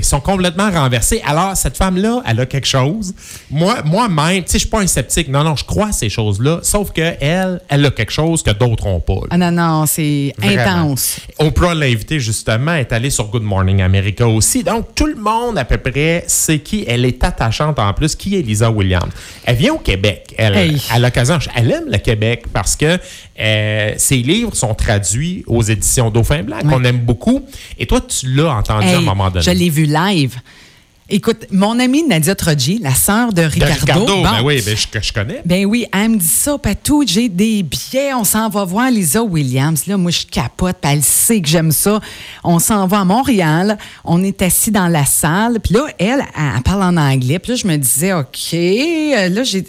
[0.00, 1.22] Ils sont complètement renversés.
[1.26, 3.14] Alors, cette femme-là, elle a quelque chose.
[3.50, 5.28] Moi, moi-même, tu sais, je suis pas un sceptique.
[5.28, 6.60] Non, non, je crois à ces choses-là.
[6.62, 9.20] Sauf que elle, elle a quelque chose que d'autres n'ont pas.
[9.30, 11.20] Ah non, non, c'est intense.
[11.38, 14.62] Oprah l'a invitée, justement, est allée sur Good Morning America aussi.
[14.62, 16.84] Donc, tout le monde, à peu près, sait qui.
[16.86, 18.14] Elle est attachante en plus.
[18.14, 19.10] Qui est Lisa Williams?
[19.44, 20.34] Elle vient au Québec.
[20.38, 22.98] Elle, À l'occasion, elle aime le Québec parce que
[23.38, 27.42] euh, ses livres sont traduits aux éditions Dauphin Blanc, qu'on aime beaucoup.
[27.78, 29.44] Et toi, tu l'as entendu à un moment donné.
[29.44, 30.38] Je l'ai vu live.
[31.08, 34.22] Écoute, mon amie Nadia Troji, la sœur de Ricardo.
[34.24, 35.40] Ben oui, ben je, je connais.
[35.44, 39.22] Ben oui, elle me dit ça, Patou, j'ai des billets, on s'en va voir Lisa
[39.22, 39.86] Williams.
[39.86, 42.00] Là, moi, je capote, elle sait que j'aime ça.
[42.42, 46.62] On s'en va à Montréal, on est assis dans la salle, puis là, elle, elle,
[46.64, 49.64] parle en anglais, puis là, je me disais, OK, euh, là, j'ai,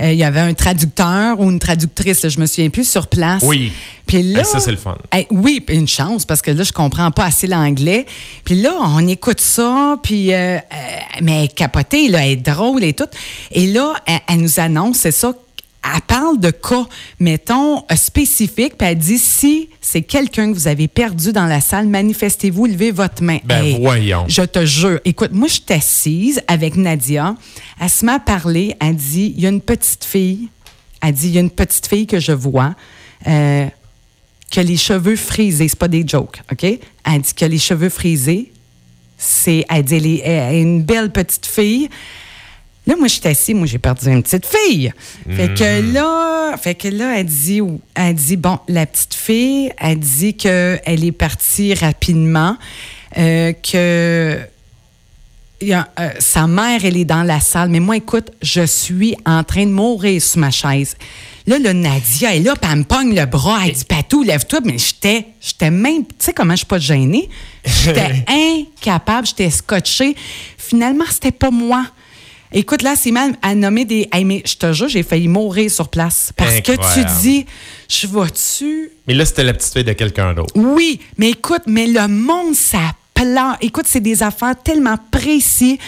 [0.00, 3.44] euh, il y avait un traducteur ou une traductrice, je me souviens plus, sur place.
[3.44, 3.70] Oui.
[4.10, 4.98] Puis là, ça, c'est le fun.
[5.30, 8.06] oui, une chance, parce que là, je comprends pas assez l'anglais.
[8.44, 10.60] Puis là, on écoute ça, puis, euh, euh,
[11.22, 13.06] mais capotée, là, elle est drôle et tout.
[13.52, 13.94] Et là,
[14.26, 15.32] elle, nous annonce, c'est ça,
[15.84, 16.86] elle parle de cas,
[17.20, 21.60] mettons, euh, spécifiques, puis elle dit si c'est quelqu'un que vous avez perdu dans la
[21.60, 23.38] salle, manifestez-vous, levez votre main.
[23.44, 24.24] Ben voyons.
[24.26, 24.98] Je te jure.
[25.04, 27.36] Écoute, moi, je suis assise avec Nadia.
[27.80, 28.74] Elle se met à parler.
[28.80, 30.48] Elle dit il y a une petite fille.
[31.00, 32.74] Elle dit il y a une petite fille que je vois.
[33.26, 33.66] Euh,
[34.50, 36.64] que les cheveux frisés, c'est pas des jokes, OK?
[36.64, 38.52] Elle dit que les cheveux frisés,
[39.16, 41.88] c'est, elle dit, elle est une belle petite fille.
[42.86, 44.92] Là, moi, je suis assise, moi, j'ai perdu une petite fille.
[45.30, 45.92] Fait que hmm.
[45.92, 47.60] là, fait que là, elle dit,
[47.94, 52.56] elle dit, bon, la petite fille, elle dit qu'elle est partie rapidement,
[53.18, 54.40] euh, que
[55.62, 57.68] euh, sa mère, elle est dans la salle.
[57.68, 60.96] Mais moi, écoute, je suis en train de mourir sur ma chaise.
[61.50, 63.62] Là, le Nadia est là, puis elle me pogne le bras.
[63.66, 64.60] Elle dit Patou, lève-toi.
[64.64, 66.04] Mais j'étais, j'étais même.
[66.06, 67.28] Tu sais comment je suis pas gênée?
[67.64, 68.24] J'étais
[68.78, 70.14] incapable, j'étais scotchée.
[70.56, 71.84] Finalement, c'était pas moi.
[72.52, 74.08] Écoute, là, c'est mal à nommer des.
[74.24, 76.32] mais je te jure, j'ai failli mourir sur place.
[76.36, 77.46] Parce que tu dis,
[77.88, 78.92] je vois-tu?
[79.08, 80.54] Mais là, c'était la petite fille de quelqu'un d'autre.
[80.54, 82.94] Oui, mais écoute, mais le monde, ça
[83.60, 85.78] Écoute, c'est des affaires tellement précises.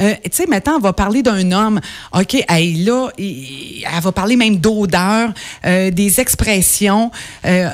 [0.00, 1.80] Euh, tu sais, maintenant, on va parler d'un homme.
[2.12, 5.30] OK, elle, là, elle va parler même d'odeur,
[5.64, 7.10] euh, des expressions.
[7.44, 7.68] Euh,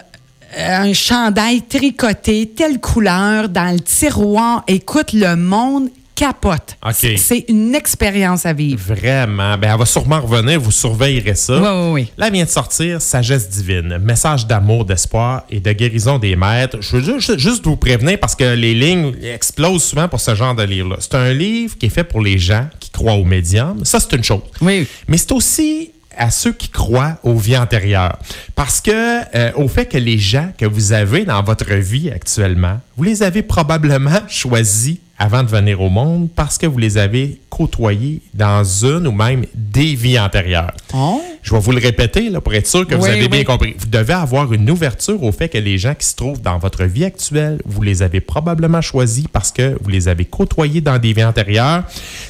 [0.58, 4.64] un chandail tricoté, telle couleur, dans le tiroir.
[4.68, 6.76] Écoute, le monde capote.
[6.92, 8.80] C'est une expérience à vivre.
[8.82, 9.56] Vraiment.
[9.58, 10.58] Ben, elle va sûrement revenir.
[10.58, 11.60] Vous surveillerez ça.
[11.60, 12.12] Oui, oui, oui.
[12.16, 13.98] Là, vient de sortir Sagesse divine.
[13.98, 16.78] Message d'amour, d'espoir et de guérison des maîtres.
[16.80, 20.62] Je veux juste, vous prévenir parce que les lignes explosent souvent pour ce genre de
[20.62, 20.96] livre-là.
[21.00, 23.84] C'est un livre qui est fait pour les gens qui croient aux médiums.
[23.84, 24.40] Ça, c'est une chose.
[24.60, 24.86] Oui.
[25.06, 28.18] Mais c'est aussi à ceux qui croient aux vies antérieures.
[28.54, 28.90] Parce que
[29.34, 33.22] euh, au fait que les gens que vous avez dans votre vie actuellement, vous les
[33.22, 38.64] avez probablement choisis avant de venir au monde parce que vous les avez côtoyés dans
[38.84, 40.72] une ou même des vies antérieures.
[40.94, 41.22] Oh.
[41.46, 43.76] Je vais vous le répéter là, pour être sûr que vous avez bien compris.
[43.78, 46.82] Vous devez avoir une ouverture au fait que les gens qui se trouvent dans votre
[46.82, 51.12] vie actuelle, vous les avez probablement choisis parce que vous les avez côtoyés dans des
[51.12, 51.84] vies antérieures.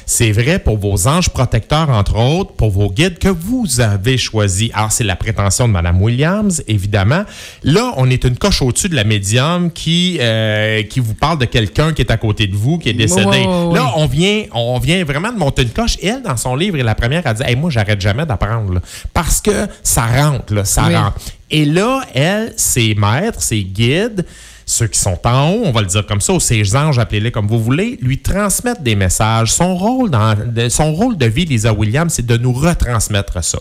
[0.05, 4.69] C'est vrai pour vos anges protecteurs, entre autres, pour vos guides que vous avez choisis.
[4.75, 7.23] Alors, c'est la prétention de Mme Williams, évidemment.
[7.63, 11.45] Là, on est une coche au-dessus de la médium qui, euh, qui vous parle de
[11.45, 13.45] quelqu'un qui est à côté de vous qui est décédé.
[13.45, 15.97] là, on vient, on vient vraiment de monter une coche.
[16.03, 18.79] elle, dans son livre, est la première à dire hey, Moi, j'arrête jamais d'apprendre.
[19.13, 21.19] Parce que ça rentre, là, ça rentre.
[21.49, 24.25] Et là, elle, ses maîtres, ses guides,
[24.65, 27.31] ceux qui sont en haut, on va le dire comme ça, ou ses anges, appelez-les
[27.31, 29.53] comme vous voulez, lui transmettent des messages.
[29.53, 30.35] Son rôle, dans,
[30.69, 33.59] son rôle de vie, Lisa Williams, c'est de nous retransmettre ça.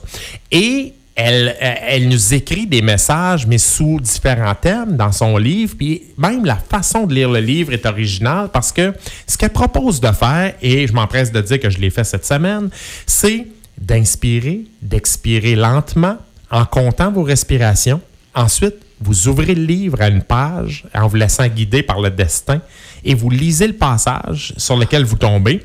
[0.50, 5.74] Et elle, euh, elle, nous écrit des messages, mais sous différents thèmes dans son livre.
[5.78, 8.92] Puis même la façon de lire le livre est originale parce que
[9.26, 12.26] ce qu'elle propose de faire, et je m'empresse de dire que je l'ai fait cette
[12.26, 12.68] semaine,
[13.06, 13.46] c'est
[13.78, 16.16] d'inspirer, d'expirer lentement
[16.50, 18.00] en comptant vos respirations.
[18.34, 22.60] Ensuite, vous ouvrez le livre à une page en vous laissant guider par le destin
[23.06, 25.62] et vous lisez le passage sur lequel vous tombez.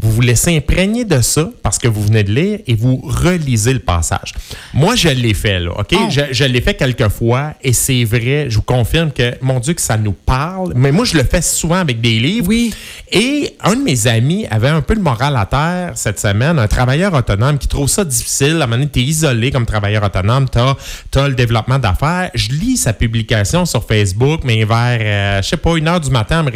[0.00, 3.72] Vous vous laissez imprégner de ça parce que vous venez de lire et vous relisez
[3.72, 4.34] le passage.
[4.74, 5.94] Moi, je l'ai fait, là, OK?
[5.94, 6.08] Oh.
[6.10, 9.80] Je, l'ai fait quelques fois et c'est vrai, je vous confirme que, mon Dieu, que
[9.80, 10.72] ça nous parle.
[10.74, 12.48] Mais moi, je le fais souvent avec des livres.
[12.48, 12.74] Oui.
[13.10, 16.68] Et un de mes amis avait un peu le moral à terre cette semaine, un
[16.68, 18.60] travailleur autonome qui trouve ça difficile.
[18.60, 22.30] À un moment donné, tu es isolé comme travailleur autonome, tu as, le développement d'affaires.
[22.34, 26.10] Je lis sa publication sur Facebook, mais vers, euh, je sais pas, une heure du
[26.10, 26.50] matin en me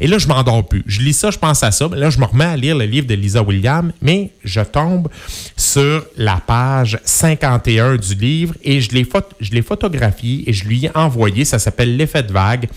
[0.00, 0.82] Et là, je m'endors plus.
[0.86, 1.88] Je lis ça, je pense à ça.
[1.94, 5.08] Là, je me remets à lire le livre de Lisa Williams, mais je tombe
[5.56, 9.06] sur la page 51 du livre et je l'ai,
[9.40, 11.44] je l'ai photographié et je lui ai envoyé.
[11.44, 12.68] Ça s'appelle L'effet de vague.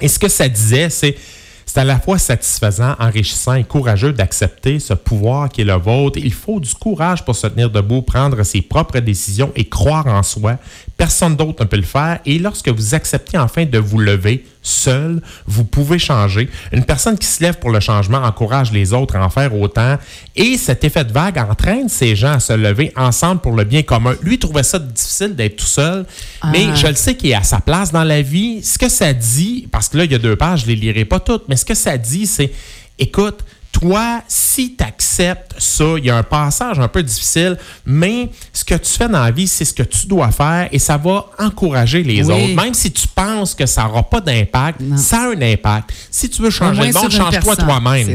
[0.00, 1.16] Et ce que ça disait, c'est
[1.64, 6.18] C'est à la fois satisfaisant, enrichissant et courageux d'accepter ce pouvoir qui est le vôtre.
[6.18, 10.22] Il faut du courage pour se tenir debout, prendre ses propres décisions et croire en
[10.22, 10.58] soi.
[11.02, 12.20] Personne d'autre ne peut le faire.
[12.26, 16.48] Et lorsque vous acceptez enfin de vous lever seul, vous pouvez changer.
[16.70, 19.98] Une personne qui se lève pour le changement encourage les autres à en faire autant.
[20.36, 23.82] Et cet effet de vague entraîne ces gens à se lever ensemble pour le bien
[23.82, 24.14] commun.
[24.22, 26.06] Lui trouvait ça difficile d'être tout seul,
[26.52, 26.74] mais Ah.
[26.76, 28.62] je le sais qu'il est à sa place dans la vie.
[28.62, 31.04] Ce que ça dit, parce que là, il y a deux pages, je les lirai
[31.04, 32.52] pas toutes, mais ce que ça dit, c'est,
[33.00, 33.40] écoute,
[33.72, 37.56] toi, si tu acceptes ça, il y a un passage un peu difficile,
[37.86, 40.78] mais ce que tu fais dans la vie, c'est ce que tu dois faire et
[40.78, 42.32] ça va encourager les Oui.
[42.32, 42.62] autres.
[42.62, 45.90] Même si tu penses que ça n'aura pas d'impact, ça a un impact.
[46.10, 48.08] Si tu veux changer le monde, change-toi toi-même.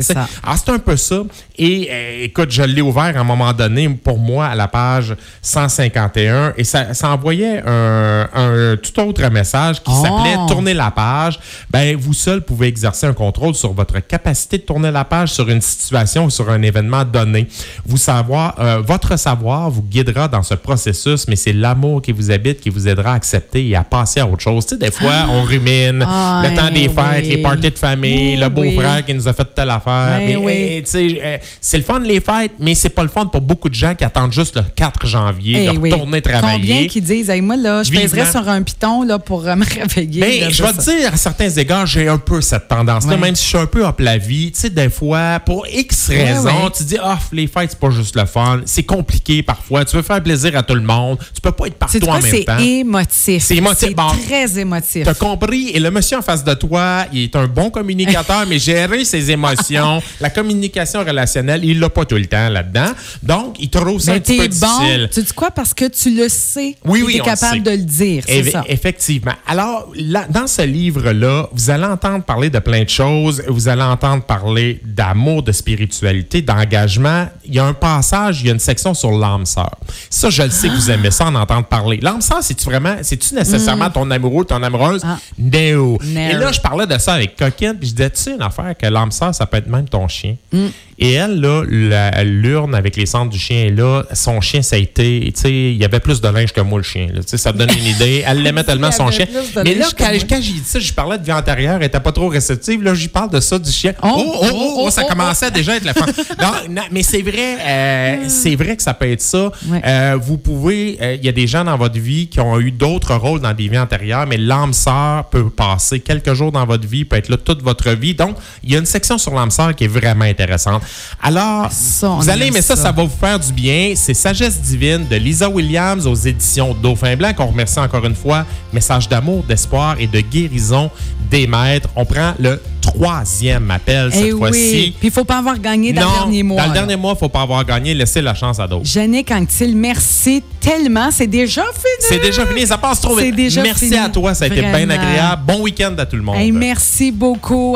[0.44, 1.22] Alors, c'est un peu ça.
[1.58, 5.16] Et euh, écoute, je l'ai ouvert à un moment donné pour moi à la page
[5.42, 10.04] 151 et ça, ça envoyait un, un tout autre message qui Oh.
[10.04, 11.40] s'appelait Tourner la page.
[11.70, 15.50] Ben, vous seul pouvez exercer un contrôle sur votre capacité de tourner la page sur
[15.50, 17.48] une situation ou sur un événement donné.
[17.86, 22.30] Vous savoir, euh, votre savoir vous guidera dans ce processus, mais c'est l'amour qui vous
[22.32, 24.66] habite qui vous aidera à accepter et à passer à autre chose.
[24.66, 26.94] Tu sais, des fois, on rumine Ah, le temps des oui.
[26.96, 29.04] fêtes, les parties de famille, Oui, le beau-frère oui.
[29.06, 30.18] qui nous a fait telle affaire.
[30.20, 33.70] Ben Mais, euh, c'est le fun les fêtes, mais c'est pas le fun pour beaucoup
[33.70, 36.88] de gens qui attendent juste le 4 janvier Eh de retourner Combien travailler.
[36.88, 40.22] qui disent, Hey, moi, là, je pèserais sur un piton là, pour euh, me réveiller.
[40.22, 43.18] Ben, là, je c'est vais te dire, à certains égards, j'ai un peu cette tendance-là,
[43.18, 44.52] même si je suis un peu hop la vie.
[44.52, 48.16] Tu sais, des fois, pour X raisons, tu dis, ah, les fêtes, c'est pas juste
[48.16, 48.62] le fun.
[48.66, 49.86] C'est compliqué parfois.
[49.86, 51.18] Tu veux faire plaisir à tout le monde.
[51.34, 52.58] Tu peux pas être C'est partout en même C'est temps.
[52.58, 53.44] émotif.
[53.44, 53.96] C'est émotif.
[53.96, 54.08] Bon.
[54.28, 55.04] très émotif.
[55.08, 55.70] T'as compris?
[55.74, 59.32] Et le monsieur en face de toi, il est un bon communicateur, mais gérer ses
[59.32, 62.92] émotions, la communication relationnelle, il l'a pas tout le temps là-dedans.
[63.24, 64.68] Donc, il trouve ça Mais un petit peu bon.
[64.68, 65.10] difficile.
[65.14, 65.50] Tu dis quoi?
[65.52, 66.76] Parce que tu le sais.
[66.84, 68.26] Oui, oui, on le capable de le dire.
[68.52, 68.66] Ça.
[68.68, 69.32] Effectivement.
[69.48, 73.42] Alors, là, dans ce livre-là, vous allez entendre parler de plein de choses.
[73.48, 77.30] Vous allez entendre parler d'amour, de spiritualité, d'engagement.
[77.46, 79.72] Il y a un passage, il y a une section sur l'âme sœur.
[80.10, 81.98] Ça, je le sais que vous aimez ça en entendre parler.
[82.02, 84.97] L'âme sœur, c'est-tu vraiment, c'est-tu nécessairement ton amoureux, ton amoureuse?
[85.04, 85.08] Mm.
[85.08, 85.20] Ah.
[85.38, 85.98] No.
[86.04, 86.20] No.
[86.20, 88.76] Et là, je parlais de ça avec Coquine, puis je disais, tu sais, une affaire
[88.78, 90.36] que l'âme sœur, ça peut être même ton chien.
[90.52, 90.68] Mm.
[91.00, 94.04] Et elle, là, la- l'urne avec les cendres du chien là.
[94.14, 96.80] Son chien, ça a été, tu sais, il y avait plus de linge que moi,
[96.80, 97.08] le chien.
[97.14, 97.22] là.
[97.22, 98.24] Tu sais, ça te donne une idée.
[98.26, 99.26] Elle l'aimait tellement, son chien.
[99.64, 100.10] Mais là, quand,
[100.42, 102.82] j'ai dit ça, je parlais de vie antérieure, elle n'était pas trop réceptive.
[102.84, 103.94] Là, j'y parle de ça, du chien.
[104.02, 106.06] Oh, Oh, oh, oh, oh, oh, ça oh, commençait déjà à être la fin.
[106.42, 109.52] Non, non, mais c'est vrai, euh, c'est vrai que ça peut être ça.
[109.68, 109.82] Ouais.
[109.86, 112.72] Euh, vous pouvez, euh, il y a des gens dans votre vie qui ont eu
[112.72, 116.88] d'autres rôles dans des vies antérieures, mais l'âme sœur peut passer quelques jours dans votre
[116.88, 118.16] vie, peut être là toute votre vie.
[118.16, 120.82] Donc, il y a une section sur l'âme sœur qui est vraiment intéressante.
[121.22, 122.84] Alors, Ça, on vous allez aimer ça, ça.
[122.84, 123.94] ça va vous faire du bien.
[123.96, 128.46] C'est Sagesse divine de Lisa Williams aux éditions Dauphin Blanc, qu'on remercie encore une fois.
[128.74, 130.90] Message d'amour, d'espoir et de guérison
[131.30, 131.90] des maîtres.
[131.96, 134.94] On prend le troisième appel cette Eh fois-ci.
[134.98, 136.62] Puis il faut pas avoir gagné dans non, le dernier mois.
[136.62, 137.94] dans le dernier mois, il ne faut pas avoir gagné.
[137.94, 138.86] Laissez la chance à d'autres.
[138.86, 141.10] Jannick Anctil, merci tellement.
[141.12, 142.08] C'est déjà fini.
[142.08, 142.66] C'est déjà fini.
[142.66, 143.36] Ça passe trop vite.
[143.36, 143.98] déjà Merci fini.
[143.98, 144.34] à toi.
[144.34, 145.42] Ça a été bien agréable.
[145.46, 146.38] Bon week-end à tout le monde.
[146.38, 147.76] Hey, merci beaucoup.